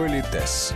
[0.00, 0.72] Политес.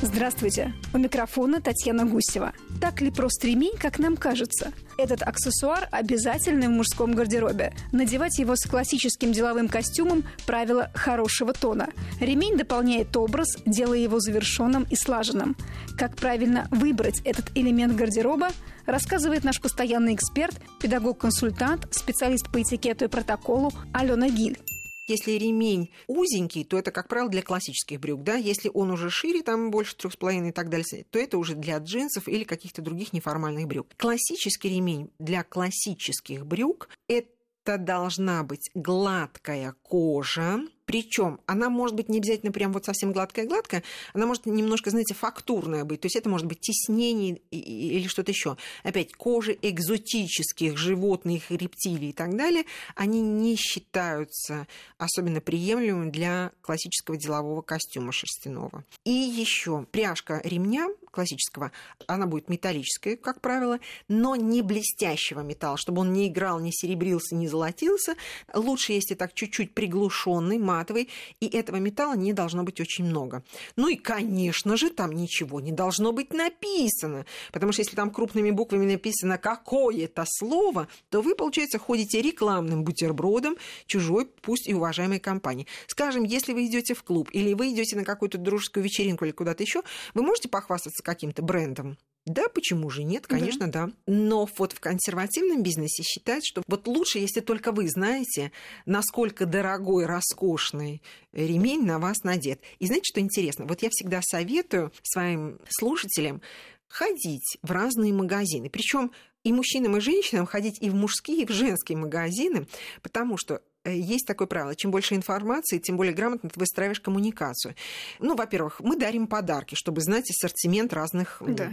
[0.00, 0.72] Здравствуйте.
[0.94, 2.54] У микрофона Татьяна Гусева.
[2.80, 4.72] Так ли прост ремень, как нам кажется?
[4.96, 7.74] Этот аксессуар обязательный в мужском гардеробе.
[7.92, 11.88] Надевать его с классическим деловым костюмом– правило хорошего тона.
[12.20, 15.54] Ремень дополняет образ, делая его завершенным и слаженным.
[15.98, 18.48] Как правильно выбрать этот элемент гардероба,
[18.86, 24.58] рассказывает наш постоянный эксперт, педагог-консультант, специалист по этикету и протоколу Алена Гиль.
[25.06, 28.36] Если ремень узенький, то это, как правило, для классических брюк, да.
[28.36, 31.54] Если он уже шире, там больше трех с половиной и так далее, то это уже
[31.54, 33.88] для джинсов или каких-то других неформальных брюк.
[33.96, 42.18] Классический ремень для классических брюк– это должна быть гладкая кожа, причем она может быть не
[42.18, 46.00] обязательно прям вот совсем гладкая-гладкая, она может немножко, знаете, фактурная быть.
[46.00, 48.56] То есть это может быть теснение или что-то еще.
[48.82, 54.66] Опять, кожи экзотических животных, рептилий и так далее, они не считаются
[54.98, 58.84] особенно приемлемыми для классического делового костюма шерстяного.
[59.04, 61.72] И еще пряжка ремня классического,
[62.06, 67.34] она будет металлическая, как правило, но не блестящего металла, чтобы он не играл, не серебрился,
[67.34, 68.16] не золотился.
[68.52, 71.08] Лучше, если так чуть-чуть приглушенный, матовый,
[71.40, 73.44] и этого металла не должно быть очень много.
[73.76, 78.50] Ну и, конечно же, там ничего не должно быть написано, потому что если там крупными
[78.50, 85.66] буквами написано какое-то слово, то вы, получается, ходите рекламным бутербродом чужой, пусть и уважаемой компании.
[85.86, 89.62] Скажем, если вы идете в клуб или вы идете на какую-то дружескую вечеринку или куда-то
[89.62, 89.82] еще,
[90.14, 91.96] вы можете похвастаться каким-то брендом?
[92.26, 93.26] Да, почему же нет?
[93.26, 93.86] Конечно, да.
[93.86, 93.92] да.
[94.06, 98.50] Но вот в консервативном бизнесе считают, что вот лучше, если только вы знаете,
[98.86, 102.62] насколько дорогой, роскошный ремень на вас надет.
[102.78, 103.66] И знаете, что интересно?
[103.66, 106.40] Вот я всегда советую своим слушателям
[106.88, 108.70] ходить в разные магазины.
[108.70, 109.10] Причем
[109.42, 112.66] и мужчинам, и женщинам ходить и в мужские, и в женские магазины,
[113.02, 114.74] потому что есть такое правило.
[114.74, 117.74] Чем больше информации, тем более грамотно ты выстраиваешь коммуникацию.
[118.18, 121.70] Ну, во-первых, мы дарим подарки, чтобы знать ассортимент разных да.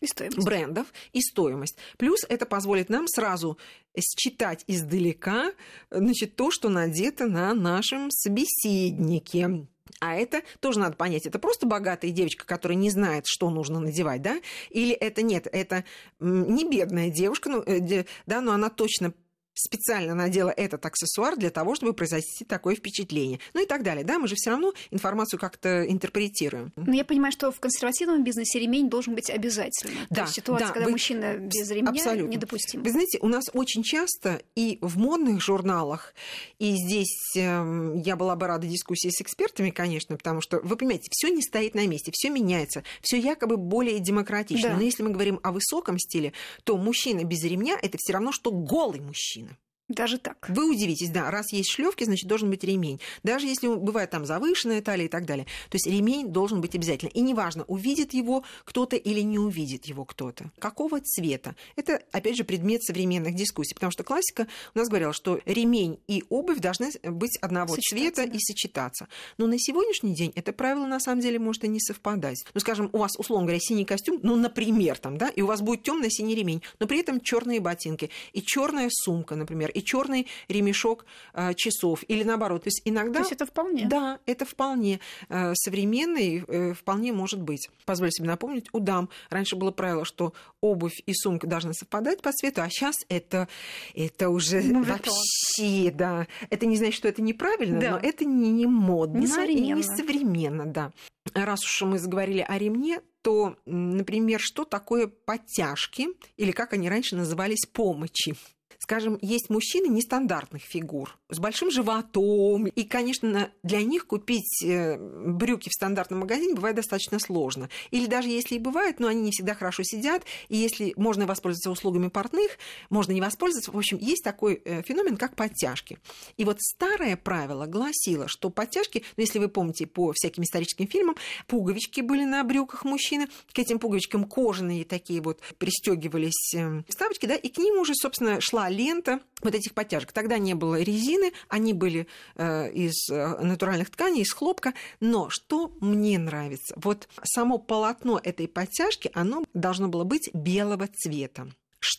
[0.00, 0.44] И стоимость.
[0.44, 1.78] брендов и стоимость.
[1.96, 3.58] Плюс это позволит нам сразу
[3.98, 5.52] считать издалека
[5.90, 9.66] значит, то, что надето на нашем собеседнике.
[10.00, 14.22] А это тоже надо понять, это просто богатая девочка, которая не знает, что нужно надевать,
[14.22, 14.40] да?
[14.70, 15.84] Или это нет, это
[16.20, 19.14] не бедная девушка, ну, э, да, но она точно
[19.54, 23.40] специально надела этот аксессуар для того, чтобы произвести такое впечатление.
[23.54, 24.04] Ну и так далее.
[24.04, 26.72] Да, мы же все равно информацию как-то интерпретируем.
[26.76, 29.94] Но я понимаю, что в консервативном бизнесе ремень должен быть обязательно.
[30.10, 30.92] Да, То есть ситуация, да, когда вы...
[30.92, 32.30] мужчина без ремня, Абсолютно.
[32.30, 32.82] недопустима.
[32.84, 36.14] Вы знаете, у нас очень часто и в модных журналах,
[36.58, 41.08] и здесь э, я была бы рада дискуссии с экспертами, конечно, потому что, вы понимаете,
[41.10, 44.70] все не стоит на месте, все меняется, все якобы более демократично.
[44.70, 44.76] Да.
[44.76, 46.32] Но если мы говорим о высоком стиле,
[46.64, 49.43] то мужчина без ремня это все равно, что голый мужчина.
[49.88, 50.46] Даже так.
[50.48, 53.00] Вы удивитесь, да, раз есть шлевки, значит, должен быть ремень.
[53.22, 55.44] Даже если бывает там завышенная талия и так далее.
[55.68, 57.10] То есть ремень должен быть обязательно.
[57.10, 60.50] И неважно, увидит его кто-то или не увидит его кто-то.
[60.58, 61.54] Какого цвета?
[61.76, 63.74] Это, опять же, предмет современных дискуссий.
[63.74, 68.32] Потому что классика у нас говорила, что ремень и обувь должны быть одного цвета да.
[68.32, 69.08] и сочетаться.
[69.36, 72.42] Но на сегодняшний день это правило, на самом деле, может и не совпадать.
[72.54, 75.60] Ну, скажем, у вас, условно говоря, синий костюм, ну, например, там, да, и у вас
[75.60, 80.26] будет темно синий ремень, но при этом черные ботинки и черная сумка, например, и черный
[80.48, 81.04] ремешок
[81.34, 82.64] э, часов, или наоборот.
[82.64, 83.14] То есть иногда...
[83.14, 83.86] То есть это вполне?
[83.86, 87.68] Да, это вполне э, современный, э, вполне может быть.
[87.84, 92.32] Позволю себе напомнить, у дам раньше было правило, что обувь и сумка должны совпадать по
[92.32, 93.48] цвету, а сейчас это,
[93.94, 96.26] это уже ну, вообще, да.
[96.50, 97.90] Это не значит, что это неправильно, да.
[97.92, 100.92] но это не, не модно не и не современно, да.
[101.32, 107.16] Раз уж мы заговорили о ремне, то, например, что такое подтяжки, или как они раньше
[107.16, 108.36] назывались, помощи
[108.78, 112.66] скажем, есть мужчины нестандартных фигур, с большим животом.
[112.66, 117.68] И, конечно, для них купить э, брюки в стандартном магазине бывает достаточно сложно.
[117.90, 121.70] Или даже если и бывает, но они не всегда хорошо сидят, и если можно воспользоваться
[121.70, 122.58] услугами портных,
[122.90, 123.72] можно не воспользоваться.
[123.72, 125.98] В общем, есть такой э, феномен, как подтяжки.
[126.36, 131.16] И вот старое правило гласило, что подтяжки, ну, если вы помните по всяким историческим фильмам,
[131.46, 137.36] пуговички были на брюках мужчины, к этим пуговичкам кожаные такие вот пристегивались э, вставочки, да,
[137.36, 140.12] и к ним уже, собственно, шла лента вот этих подтяжек.
[140.12, 142.06] Тогда не было резины, они были
[142.36, 144.74] э, из э, натуральных тканей, из хлопка.
[145.00, 146.74] Но что мне нравится?
[146.76, 151.48] Вот само полотно этой подтяжки, оно должно было быть белого цвета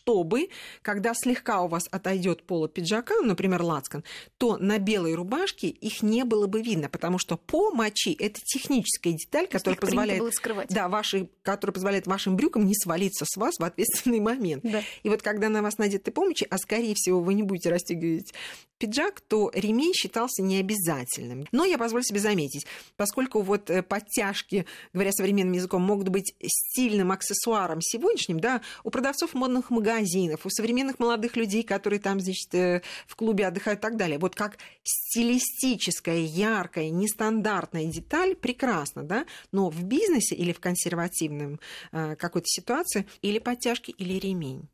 [0.05, 0.49] чтобы,
[0.83, 4.03] когда слегка у вас отойдет поло пиджака, например, лацкан,
[4.37, 9.13] то на белой рубашке их не было бы видно, потому что по мочи это техническая
[9.13, 10.21] деталь, которая позволяет,
[10.69, 14.63] да, ваши, которая позволяет вашим брюкам не свалиться с вас в ответственный момент.
[14.63, 14.83] Да.
[15.01, 18.31] И вот когда на вас надеты помощи, а скорее всего вы не будете расстегивать
[18.77, 21.45] пиджак, то ремень считался необязательным.
[21.51, 22.65] Но я позволю себе заметить,
[22.97, 29.33] поскольку вот э, подтяжки, говоря современным языком, могут быть стильным аксессуаром сегодняшним, да, у продавцов
[29.33, 33.97] модных магазинов, у современных молодых людей, которые там, значит, э, в клубе отдыхают и так
[33.97, 34.19] далее.
[34.19, 41.59] Вот как стилистическая, яркая, нестандартная деталь прекрасно, да, но в бизнесе или в консервативном
[41.91, 44.67] э, какой-то ситуации или подтяжки, или ремень.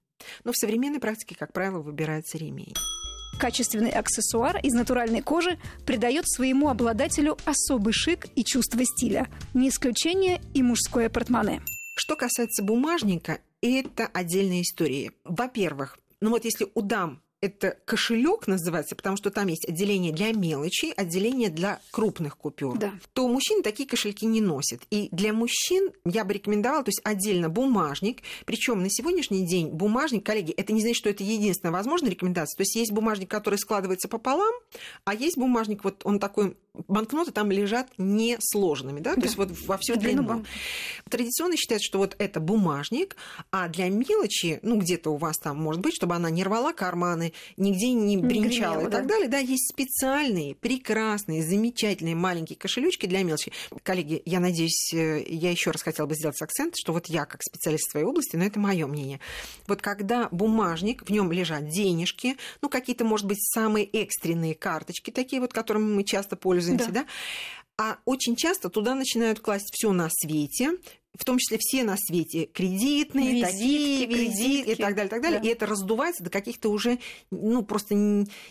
[0.43, 2.73] Но в современной практике, как правило, выбирается ремень.
[3.39, 9.27] Качественный аксессуар из натуральной кожи придает своему обладателю особый шик и чувство стиля.
[9.53, 11.61] Не исключение и мужское портмоне.
[11.95, 15.11] Что касается бумажника, это отдельная история.
[15.23, 20.31] Во-первых, ну вот если у дам это кошелек называется, потому что там есть отделение для
[20.31, 22.93] мелочи, отделение для крупных купюр, да.
[23.13, 24.81] то мужчины такие кошельки не носят.
[24.91, 28.21] И для мужчин я бы рекомендовала, то есть отдельно бумажник.
[28.45, 32.57] Причем на сегодняшний день бумажник, коллеги, это не значит, что это единственная возможная рекомендация.
[32.57, 34.53] То есть есть бумажник, который складывается пополам,
[35.03, 39.21] а есть бумажник, вот он такой банкноты там лежат не сложными, да, да.
[39.21, 40.45] то есть вот во всю длину.
[41.09, 43.17] Традиционно считается, что вот это бумажник,
[43.51, 47.33] а для мелочи, ну где-то у вас там может быть, чтобы она не рвала карманы,
[47.57, 49.13] нигде не бренчала не и так да.
[49.15, 53.51] далее, да, есть специальные, прекрасные, замечательные маленькие кошелечки для мелочи.
[53.83, 57.43] Коллеги, я надеюсь, э, я еще раз хотела бы сделать акцент, что вот я как
[57.43, 59.19] специалист в своей области, но это мое мнение.
[59.67, 65.41] Вот когда бумажник, в нем лежат денежки, ну какие-то, может быть, самые экстренные карточки, такие
[65.41, 67.03] вот, которыми мы часто пользуемся, пользуемся, да.
[67.03, 67.07] да?
[67.77, 70.71] А очень часто туда начинают класть все на свете,
[71.17, 75.39] в том числе все на свете, кредитные, визитки, такие, визитки и так далее, так далее.
[75.41, 75.47] Да.
[75.47, 76.99] И это раздувается до каких-то уже,
[77.31, 77.95] ну, просто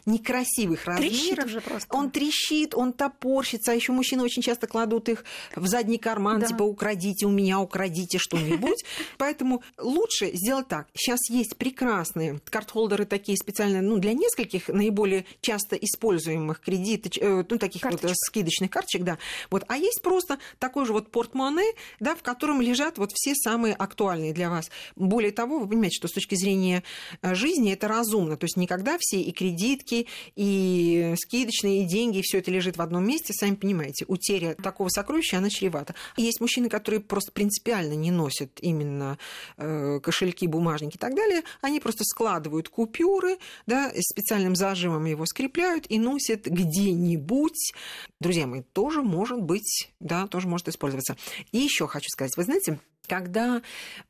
[0.05, 1.47] некрасивых размеров.
[1.47, 1.97] Уже просто.
[1.97, 5.25] Он трещит, он топорщится, а еще мужчины очень часто кладут их
[5.57, 6.49] в задний карман, да.
[6.49, 8.85] типа украдите у меня, украдите что-нибудь.
[9.19, 10.87] Поэтому лучше сделать так.
[10.95, 17.59] Сейчас есть прекрасные картхолдеры такие специальные, ну, для нескольких наиболее часто используемых кредитов, э, ну,
[17.59, 19.19] таких вот э, скидочных карточек, да.
[19.51, 19.65] Вот.
[19.69, 21.65] А есть просто такой же вот портмоне,
[22.01, 24.71] да, в котором котором лежат вот все самые актуальные для вас.
[24.97, 26.83] Более того, вы понимаете, что с точки зрения
[27.23, 28.37] э, жизни это разумно.
[28.37, 32.83] То есть никогда все и кредитки, и скидочные, и деньги, и все это лежит в
[32.83, 34.05] одном месте, сами понимаете.
[34.09, 35.95] Утеря такого сокровища, она чревата.
[36.17, 39.19] Есть мужчины, которые просто принципиально не носят именно
[39.57, 41.43] э, кошельки, бумажники и так далее.
[41.61, 47.75] Они просто складывают купюры, да, специальным зажимом его скрепляют и носят где-нибудь.
[48.19, 51.17] Друзья мои, тоже может быть, да, тоже может использоваться.
[51.53, 53.61] И еще хочу сказать, вы знаете, когда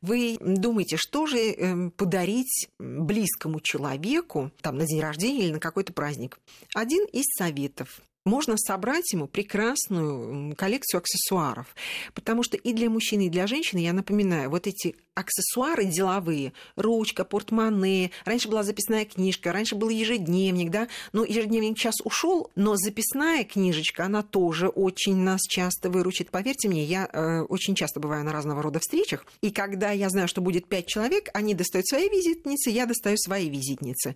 [0.01, 5.91] вы думаете, что же эм, подарить близкому человеку, там, на день рождения или на какой-то
[5.91, 6.39] праздник,
[6.73, 11.75] один из советов можно собрать ему прекрасную коллекцию аксессуаров.
[12.13, 17.25] Потому что и для мужчины, и для женщины, я напоминаю, вот эти аксессуары деловые, ручка,
[17.25, 23.43] портмоне, раньше была записная книжка, раньше был ежедневник, да, но ежедневник сейчас ушел, но записная
[23.43, 26.29] книжечка, она тоже очень нас часто выручит.
[26.29, 30.27] Поверьте мне, я э, очень часто бываю на разного рода встречах, и когда я знаю,
[30.27, 34.15] что будет пять человек, они достают свои визитницы, я достаю свои визитницы.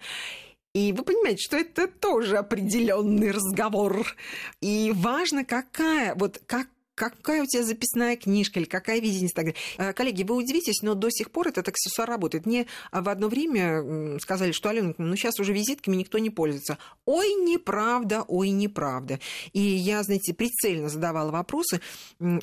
[0.76, 4.14] И вы понимаете, что это тоже определенный разговор.
[4.60, 9.36] И важно, какая, вот как какая у тебя записная книжка или какая визитница.
[9.36, 9.60] Так далее.
[9.78, 12.46] Э, коллеги, вы удивитесь, но до сих пор этот аксессуар работает.
[12.46, 16.78] Мне в одно время сказали, что, Алена, ну сейчас уже визитками никто не пользуется.
[17.06, 19.20] Ой, неправда, ой, неправда.
[19.54, 21.82] И я, знаете, прицельно задавала вопросы,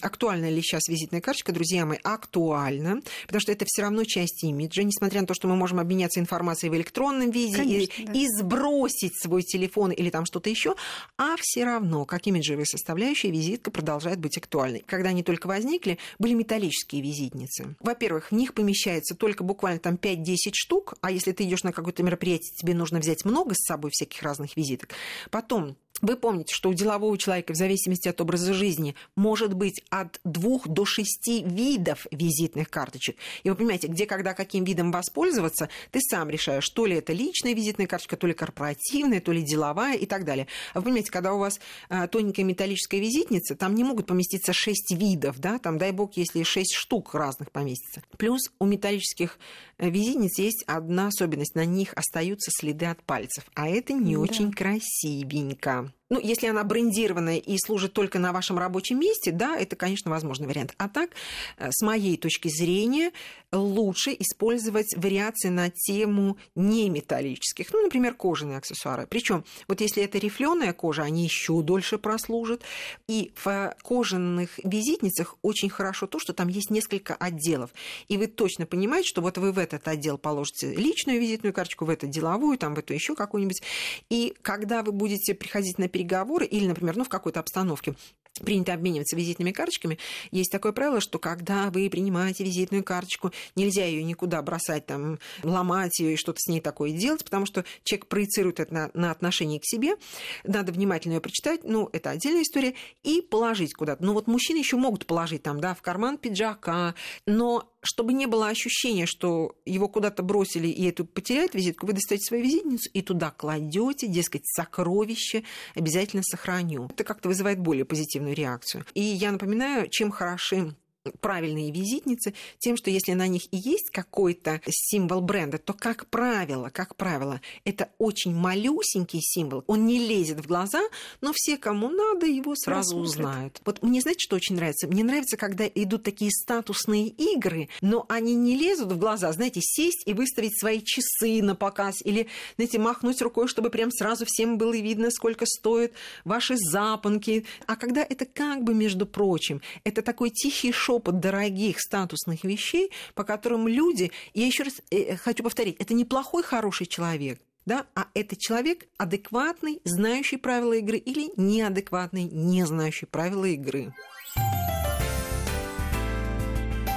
[0.00, 4.82] актуальна ли сейчас визитная карточка, друзья мои, актуальна, потому что это все равно часть имиджа,
[4.82, 8.12] несмотря на то, что мы можем обменяться информацией в электронном виде Конечно, и, да.
[8.12, 10.74] и сбросить свой телефон или там что-то еще,
[11.16, 14.82] а все равно, как имиджевая составляющая, визитка продолжает быть актуальны.
[14.86, 17.76] Когда они только возникли, были металлические визитницы.
[17.80, 22.02] Во-первых, в них помещается только буквально там 5-10 штук, а если ты идешь на какое-то
[22.02, 24.90] мероприятие, тебе нужно взять много с собой всяких разных визиток.
[25.30, 30.20] Потом вы помните, что у делового человека в зависимости от образа жизни может быть от
[30.24, 33.16] двух до шести видов визитных карточек.
[33.44, 37.54] И вы понимаете, где, когда, каким видом воспользоваться, ты сам решаешь, то ли это личная
[37.54, 40.46] визитная карточка, то ли корпоративная, то ли деловая и так далее.
[40.74, 44.92] А вы понимаете, когда у вас а, тоненькая металлическая визитница, там не могут поместиться шесть
[44.92, 48.02] видов, да, там, дай бог, если шесть штук разных поместится.
[48.16, 49.38] Плюс у металлических
[49.78, 54.20] э, визитниц есть одна особенность, на них остаются следы от пальцев, а это не да.
[54.20, 55.81] очень красивенько.
[55.82, 60.10] um, Ну, если она брендированная и служит только на вашем рабочем месте, да, это, конечно,
[60.10, 60.74] возможный вариант.
[60.76, 61.12] А так,
[61.56, 63.12] э, с моей точки зрения,
[63.50, 69.06] лучше использовать вариации на тему неметаллических, ну, например, кожаные аксессуары.
[69.06, 72.60] Причем, вот если это рифленая кожа, они еще дольше прослужат.
[73.08, 77.70] И в кожаных визитницах очень хорошо то, что там есть несколько отделов.
[78.08, 81.90] И вы точно понимаете, что вот вы в этот отдел положите личную визитную карточку, в
[81.90, 83.62] этот деловую, там в эту еще какую-нибудь.
[84.10, 86.01] И когда вы будете приходить на переговоры
[86.44, 87.94] или, например, ну, в какой-то обстановке,
[88.40, 89.98] принято обмениваться визитными карточками.
[90.30, 95.98] Есть такое правило, что когда вы принимаете визитную карточку, нельзя ее никуда бросать, там, ломать
[96.00, 99.60] ее и что-то с ней такое делать, потому что человек проецирует это на, на отношение
[99.60, 99.96] к себе.
[100.44, 104.04] Надо внимательно ее прочитать, ну, это отдельная история, и положить куда-то.
[104.04, 106.94] Ну, вот мужчины еще могут положить там, да, в карман пиджака,
[107.26, 112.24] но чтобы не было ощущения, что его куда-то бросили и эту потеряют визитку, вы достаете
[112.24, 115.42] свою визитницу и туда кладете, дескать, сокровище
[115.74, 116.86] обязательно сохраню.
[116.86, 118.84] Это как-то вызывает более позитивную реакцию.
[118.94, 120.74] И я напоминаю, чем хороши
[121.20, 126.70] правильные визитницы тем, что если на них и есть какой-то символ бренда, то, как правило,
[126.72, 130.82] как правило, это очень малюсенький символ, он не лезет в глаза,
[131.20, 133.10] но все, кому надо, его сразу Рассмотрят.
[133.10, 133.62] узнают.
[133.64, 134.86] Вот мне, знаете, что очень нравится?
[134.86, 140.02] Мне нравится, когда идут такие статусные игры, но они не лезут в глаза, знаете, сесть
[140.06, 144.72] и выставить свои часы на показ, или, знаете, махнуть рукой, чтобы прям сразу всем было
[144.72, 145.92] видно, сколько стоят
[146.24, 147.44] ваши запонки.
[147.66, 152.90] А когда это как бы, между прочим, это такой тихий шоу шепот дорогих статусных вещей,
[153.14, 157.86] по которым люди, я еще раз э, хочу повторить, это не плохой, хороший человек, да,
[157.94, 163.94] а это человек адекватный, знающий правила игры или неадекватный, не знающий правила игры.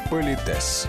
[0.10, 0.88] Политес.